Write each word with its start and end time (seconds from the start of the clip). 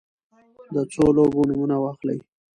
د 0.73 0.75
څو 0.93 1.05
لوبو 1.15 1.41
نومونه 1.49 1.75
واخلی؟ 1.79 2.17